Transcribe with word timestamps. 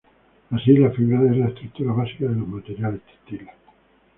Así, 0.49 0.75
la 0.77 0.89
fibra 0.89 1.29
es 1.29 1.37
la 1.37 1.49
estructura 1.49 1.93
básica 1.93 2.25
de 2.25 2.33
los 2.33 2.47
materiales 2.47 3.01
textiles. 3.01 3.49